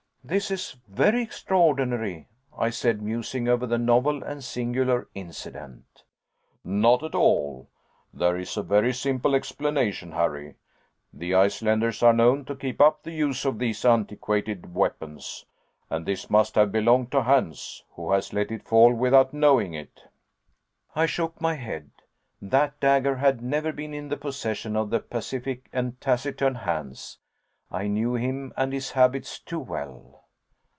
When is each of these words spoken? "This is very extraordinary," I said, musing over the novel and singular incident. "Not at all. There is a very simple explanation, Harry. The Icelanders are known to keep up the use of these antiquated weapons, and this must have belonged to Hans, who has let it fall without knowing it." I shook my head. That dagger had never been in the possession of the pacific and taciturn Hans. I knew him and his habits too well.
"This 0.23 0.51
is 0.51 0.77
very 0.87 1.23
extraordinary," 1.23 2.27
I 2.55 2.69
said, 2.69 3.01
musing 3.01 3.47
over 3.47 3.65
the 3.65 3.79
novel 3.79 4.21
and 4.23 4.43
singular 4.43 5.07
incident. 5.15 6.03
"Not 6.63 7.01
at 7.03 7.15
all. 7.15 7.67
There 8.13 8.37
is 8.37 8.55
a 8.55 8.61
very 8.61 8.93
simple 8.93 9.33
explanation, 9.33 10.11
Harry. 10.11 10.57
The 11.11 11.33
Icelanders 11.33 12.03
are 12.03 12.13
known 12.13 12.45
to 12.45 12.55
keep 12.55 12.79
up 12.79 13.01
the 13.01 13.11
use 13.11 13.45
of 13.45 13.57
these 13.57 13.83
antiquated 13.83 14.75
weapons, 14.75 15.43
and 15.89 16.05
this 16.05 16.29
must 16.29 16.53
have 16.53 16.71
belonged 16.71 17.11
to 17.13 17.23
Hans, 17.23 17.83
who 17.95 18.11
has 18.11 18.31
let 18.31 18.51
it 18.51 18.61
fall 18.67 18.93
without 18.93 19.33
knowing 19.33 19.73
it." 19.73 20.03
I 20.95 21.07
shook 21.07 21.41
my 21.41 21.55
head. 21.55 21.89
That 22.39 22.79
dagger 22.79 23.15
had 23.15 23.41
never 23.41 23.71
been 23.73 23.95
in 23.95 24.09
the 24.09 24.17
possession 24.17 24.75
of 24.75 24.91
the 24.91 24.99
pacific 24.99 25.67
and 25.73 25.99
taciturn 25.99 26.53
Hans. 26.57 27.17
I 27.73 27.87
knew 27.87 28.15
him 28.15 28.51
and 28.57 28.73
his 28.73 28.91
habits 28.91 29.39
too 29.39 29.59
well. 29.61 30.17